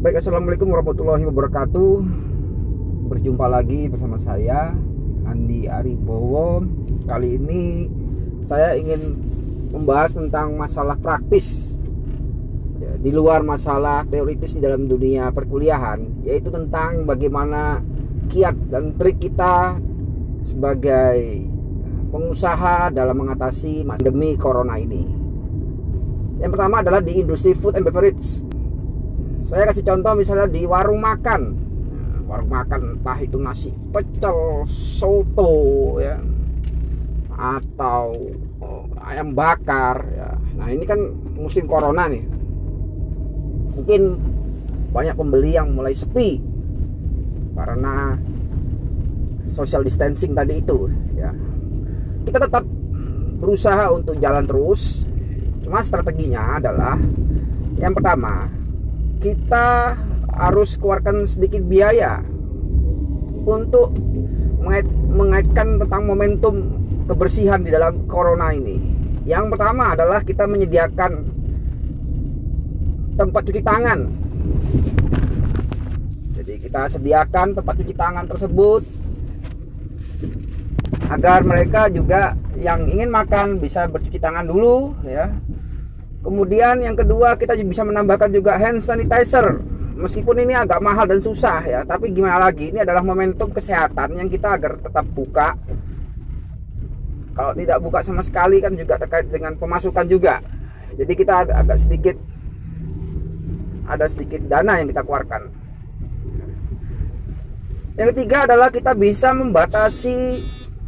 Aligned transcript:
Baik, 0.00 0.16
Assalamualaikum 0.24 0.72
warahmatullahi 0.72 1.28
wabarakatuh. 1.28 1.92
Berjumpa 3.12 3.44
lagi 3.52 3.84
bersama 3.84 4.16
saya 4.16 4.72
Andi 5.28 5.68
Aribowo. 5.68 6.64
Kali 7.04 7.36
ini 7.36 7.84
saya 8.48 8.80
ingin 8.80 9.12
membahas 9.68 10.16
tentang 10.16 10.56
masalah 10.56 10.96
praktis 10.96 11.76
ya, 12.80 12.96
Di 12.96 13.12
luar 13.12 13.44
masalah 13.44 14.08
teoritis 14.08 14.56
di 14.56 14.64
dalam 14.64 14.88
dunia 14.88 15.36
perkuliahan 15.36 16.24
Yaitu 16.24 16.48
tentang 16.48 17.04
bagaimana 17.04 17.84
kiat 18.32 18.56
dan 18.72 18.96
trik 18.96 19.20
kita 19.20 19.76
Sebagai 20.40 21.44
pengusaha 22.08 22.88
dalam 22.88 23.20
mengatasi 23.20 23.84
pandemi 23.84 24.32
corona 24.40 24.80
ini. 24.80 25.04
Yang 26.40 26.56
pertama 26.56 26.80
adalah 26.80 27.04
di 27.04 27.20
industri 27.20 27.52
food 27.52 27.76
and 27.76 27.84
beverage 27.84 28.48
saya 29.50 29.66
kasih 29.66 29.82
contoh 29.82 30.14
misalnya 30.14 30.46
di 30.46 30.62
warung 30.62 31.02
makan. 31.02 31.58
Nah, 31.90 32.22
warung 32.30 32.54
makan 32.54 32.80
entah 32.94 33.18
itu 33.18 33.34
nasi 33.34 33.74
pecel 33.90 34.62
soto 34.70 35.98
ya. 35.98 36.22
Atau 37.34 38.14
oh, 38.62 38.86
ayam 39.02 39.34
bakar 39.34 40.06
ya. 40.14 40.38
Nah 40.54 40.70
ini 40.70 40.86
kan 40.86 41.02
musim 41.34 41.66
corona 41.66 42.06
nih. 42.06 42.22
Mungkin 43.74 44.02
banyak 44.94 45.18
pembeli 45.18 45.58
yang 45.58 45.74
mulai 45.74 45.98
sepi 45.98 46.38
karena 47.58 48.14
social 49.50 49.82
distancing 49.82 50.30
tadi 50.30 50.62
itu 50.62 50.86
ya. 51.18 51.34
Kita 52.22 52.38
tetap 52.38 52.62
berusaha 53.42 53.90
untuk 53.90 54.14
jalan 54.22 54.46
terus. 54.46 55.02
Cuma 55.66 55.82
strateginya 55.82 56.62
adalah 56.62 56.94
yang 57.82 57.90
pertama 57.90 58.59
kita 59.20 59.94
harus 60.32 60.80
keluarkan 60.80 61.28
sedikit 61.28 61.60
biaya 61.60 62.24
untuk 63.44 63.92
mengait, 64.64 64.88
mengaitkan 64.88 65.76
tentang 65.76 66.02
momentum 66.08 66.54
kebersihan 67.04 67.60
di 67.60 67.68
dalam 67.68 68.08
corona 68.08 68.56
ini. 68.56 68.80
Yang 69.28 69.52
pertama 69.52 69.92
adalah 69.92 70.24
kita 70.24 70.48
menyediakan 70.48 71.12
tempat 73.20 73.42
cuci 73.44 73.60
tangan. 73.60 74.00
Jadi 76.40 76.52
kita 76.56 76.88
sediakan 76.88 77.52
tempat 77.52 77.74
cuci 77.76 77.92
tangan 77.92 78.24
tersebut 78.24 78.82
agar 81.12 81.44
mereka 81.44 81.92
juga 81.92 82.32
yang 82.56 82.88
ingin 82.88 83.12
makan 83.12 83.60
bisa 83.60 83.84
bercuci 83.90 84.16
tangan 84.16 84.46
dulu 84.46 84.94
ya 85.04 85.32
Kemudian 86.20 86.84
yang 86.84 86.92
kedua 86.92 87.32
kita 87.40 87.56
bisa 87.64 87.80
menambahkan 87.80 88.28
juga 88.28 88.60
hand 88.60 88.84
sanitizer. 88.84 89.56
Meskipun 90.00 90.36
ini 90.44 90.56
agak 90.56 90.80
mahal 90.80 91.04
dan 91.04 91.20
susah 91.20 91.60
ya, 91.64 91.80
tapi 91.84 92.08
gimana 92.12 92.40
lagi? 92.40 92.72
Ini 92.72 92.88
adalah 92.88 93.04
momentum 93.04 93.52
kesehatan 93.52 94.16
yang 94.16 94.28
kita 94.32 94.56
agar 94.56 94.80
tetap 94.80 95.04
buka. 95.12 95.56
Kalau 97.36 97.52
tidak 97.52 97.78
buka 97.84 98.00
sama 98.00 98.24
sekali 98.24 98.64
kan 98.64 98.72
juga 98.76 98.96
terkait 98.96 99.28
dengan 99.28 99.56
pemasukan 99.56 100.04
juga. 100.08 100.40
Jadi 100.96 101.12
kita 101.16 101.44
agak 101.52 101.78
sedikit 101.80 102.16
ada 103.88 104.08
sedikit 104.08 104.40
dana 104.48 104.80
yang 104.80 104.88
kita 104.88 105.04
keluarkan. 105.04 105.52
Yang 107.96 108.08
ketiga 108.16 108.48
adalah 108.48 108.68
kita 108.72 108.92
bisa 108.96 109.36
membatasi 109.36 110.40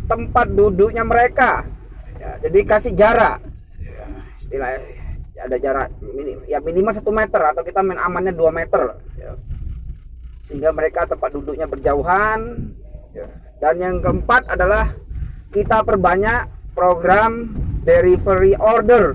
tempat 0.09 0.49
duduknya 0.53 1.05
mereka. 1.05 1.69
Ya, 2.17 2.49
jadi 2.49 2.59
kasih 2.65 2.93
jarak. 2.97 3.45
Ya, 3.77 4.09
istilahnya 4.41 5.02
ada 5.43 5.57
jarak 5.59 5.91
ya 6.47 6.63
minimal 6.63 6.95
satu 6.95 7.11
meter 7.11 7.43
atau 7.43 7.63
kita 7.67 7.83
main 7.83 7.99
amannya 7.99 8.35
2 8.35 8.51
meter. 8.55 8.99
Ya. 9.19 9.35
sehingga 10.43 10.75
mereka 10.75 11.07
tempat 11.07 11.31
duduknya 11.35 11.67
berjauhan. 11.71 12.73
Ya. 13.13 13.29
dan 13.61 13.77
yang 13.77 13.97
keempat 14.01 14.49
adalah 14.49 14.97
kita 15.53 15.85
perbanyak 15.85 16.49
program 16.73 17.53
delivery 17.85 18.57
order. 18.57 19.15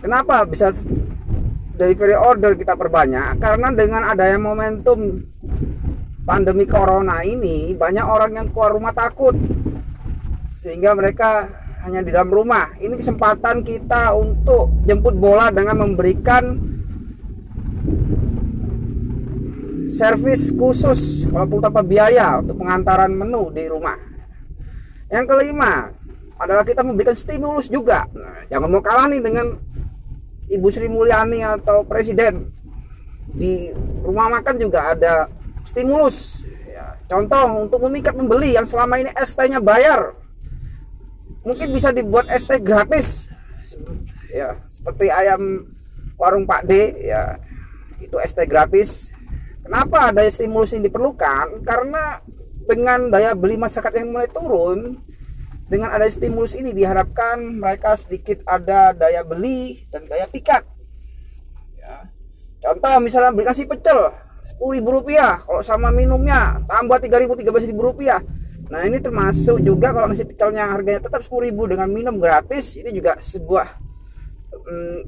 Kenapa 0.00 0.44
bisa 0.44 0.72
delivery 1.76 2.16
order 2.16 2.56
kita 2.56 2.76
perbanyak? 2.76 3.40
Karena 3.40 3.72
dengan 3.72 4.04
adanya 4.04 4.36
momentum 4.36 5.24
pandemi 6.24 6.68
corona 6.68 7.24
ini 7.24 7.72
banyak 7.72 8.04
orang 8.04 8.32
yang 8.36 8.46
keluar 8.52 8.76
rumah 8.76 8.92
takut. 8.92 9.36
Sehingga 10.60 10.92
mereka 10.92 11.48
hanya 11.84 12.00
di 12.04 12.10
dalam 12.12 12.28
rumah. 12.28 12.76
Ini 12.76 12.94
kesempatan 12.96 13.64
kita 13.64 14.12
untuk 14.16 14.84
jemput 14.84 15.16
bola 15.16 15.48
dengan 15.48 15.84
memberikan 15.86 16.70
servis 19.90 20.52
khusus 20.54 21.28
walaupun 21.28 21.60
tanpa 21.60 21.84
biaya 21.84 22.40
untuk 22.40 22.60
pengantaran 22.60 23.12
menu 23.12 23.52
di 23.52 23.64
rumah. 23.68 23.96
Yang 25.10 25.26
kelima 25.26 25.90
adalah 26.40 26.64
kita 26.64 26.80
memberikan 26.80 27.16
stimulus 27.16 27.68
juga. 27.68 28.08
Nah, 28.16 28.46
jangan 28.48 28.68
mau 28.70 28.80
kalah 28.80 29.10
nih 29.10 29.20
dengan 29.20 29.58
Ibu 30.50 30.66
Sri 30.72 30.88
Mulyani 30.88 31.44
atau 31.44 31.84
Presiden 31.84 32.48
di 33.30 33.70
rumah 34.02 34.30
makan 34.40 34.56
juga 34.56 34.96
ada 34.96 35.28
stimulus. 35.68 36.42
Ya, 36.64 36.96
contoh 37.06 37.68
untuk 37.68 37.84
memikat 37.86 38.16
pembeli 38.16 38.56
yang 38.56 38.64
selama 38.64 38.98
ini 38.98 39.10
ST-nya 39.14 39.60
bayar 39.60 40.16
mungkin 41.44 41.68
bisa 41.72 41.90
dibuat 41.92 42.28
ST 42.28 42.60
gratis. 42.60 43.28
Ya 44.30 44.60
seperti 44.70 45.10
ayam 45.10 45.72
warung 46.20 46.44
Pak 46.44 46.68
D 46.68 46.72
ya. 47.10 47.40
Itu 48.00 48.20
ST 48.20 48.44
gratis. 48.48 49.12
Kenapa 49.60 50.10
ada 50.10 50.24
stimulus 50.32 50.72
ini 50.72 50.88
diperlukan? 50.88 51.62
Karena 51.62 52.18
dengan 52.64 53.12
daya 53.12 53.36
beli 53.36 53.60
masyarakat 53.60 53.92
yang 53.92 54.14
mulai 54.14 54.28
turun 54.30 55.00
dengan 55.70 55.94
ada 55.94 56.06
stimulus 56.10 56.58
ini 56.58 56.74
diharapkan 56.74 57.38
mereka 57.38 57.94
sedikit 57.94 58.42
ada 58.42 58.90
daya 58.90 59.22
beli 59.22 59.86
dan 59.92 60.06
daya 60.10 60.26
pikat. 60.26 60.66
Ya. 61.78 62.06
contoh 62.60 63.00
misalnya 63.00 63.32
beli 63.32 63.46
nasi 63.48 63.64
pecel 63.64 64.10
sepuluh 64.44 64.80
ribu 64.80 64.90
rupiah. 65.00 65.40
Kalau 65.44 65.62
sama 65.62 65.94
minumnya 65.94 66.58
tambah 66.66 66.98
tiga 66.98 67.20
ribu 67.20 67.38
tiga 67.38 67.54
belas 67.54 67.68
ribu 67.68 67.86
rupiah 67.86 68.20
Nah 68.70 68.86
ini 68.86 69.02
termasuk 69.02 69.58
juga 69.66 69.90
kalau 69.90 70.06
nasi 70.06 70.22
pecelnya 70.22 70.70
harganya 70.70 71.02
tetap 71.02 71.26
10.000 71.26 71.50
dengan 71.50 71.90
minum 71.90 72.22
gratis 72.22 72.78
ini 72.78 72.94
juga 72.94 73.18
sebuah 73.18 73.66
um, 74.54 74.98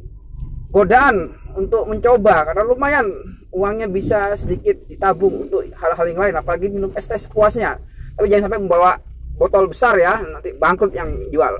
godaan 0.74 1.30
untuk 1.54 1.86
mencoba 1.86 2.50
karena 2.50 2.62
lumayan 2.66 3.06
uangnya 3.54 3.86
bisa 3.86 4.34
sedikit 4.34 4.82
ditabung 4.90 5.46
untuk 5.46 5.62
hal-hal 5.78 6.06
yang 6.10 6.20
lain 6.26 6.34
apalagi 6.34 6.66
minum 6.74 6.90
es 6.98 7.06
teh 7.06 7.22
sepuasnya. 7.22 7.78
Tapi 8.18 8.26
jangan 8.26 8.50
sampai 8.50 8.60
membawa 8.60 8.98
botol 9.38 9.70
besar 9.70 9.94
ya 9.94 10.18
nanti 10.18 10.50
bangkrut 10.58 10.90
yang 10.90 11.14
jual. 11.30 11.54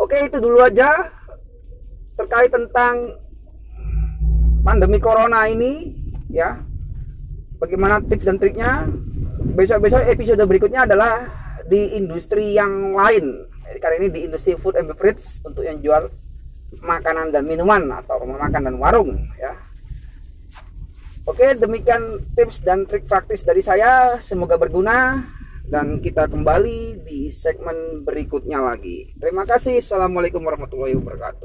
Oke 0.00 0.16
itu 0.32 0.40
dulu 0.40 0.64
aja 0.64 1.12
terkait 2.16 2.48
tentang 2.48 3.20
pandemi 4.64 4.96
corona 4.96 5.44
ini 5.44 5.92
ya. 6.32 6.56
Bagaimana 7.60 8.00
tips 8.02 8.26
dan 8.26 8.40
triknya 8.40 8.90
besok-besok 9.52 10.08
episode 10.08 10.42
berikutnya 10.48 10.88
adalah 10.88 11.28
di 11.68 11.96
industri 11.96 12.56
yang 12.56 12.96
lain. 12.96 13.46
Karena 13.78 14.04
ini 14.04 14.08
di 14.12 14.20
industri 14.28 14.56
food 14.56 14.76
and 14.76 14.88
beverage 14.90 15.40
untuk 15.44 15.64
yang 15.64 15.80
jual 15.80 16.08
makanan 16.80 17.32
dan 17.32 17.44
minuman 17.44 17.84
atau 18.00 18.20
rumah 18.24 18.48
makan 18.48 18.72
dan 18.72 18.76
warung 18.80 19.12
ya. 19.36 19.52
Oke 21.22 21.54
demikian 21.54 22.34
tips 22.34 22.64
dan 22.66 22.88
trik 22.88 23.06
praktis 23.06 23.46
dari 23.46 23.62
saya. 23.62 24.18
Semoga 24.18 24.58
berguna 24.58 25.22
dan 25.68 26.02
kita 26.02 26.26
kembali 26.26 27.06
di 27.06 27.30
segmen 27.30 28.02
berikutnya 28.02 28.58
lagi. 28.58 29.14
Terima 29.16 29.46
kasih. 29.46 29.78
Assalamualaikum 29.78 30.42
warahmatullahi 30.42 30.98
wabarakatuh 30.98 31.40